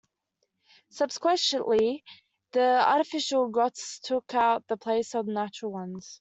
Subsequently, 0.89 2.03
artificial 2.57 3.49
grottoes 3.49 3.99
took 4.01 4.25
the 4.29 4.77
place 4.81 5.13
of 5.13 5.27
natural 5.27 5.71
ones. 5.71 6.09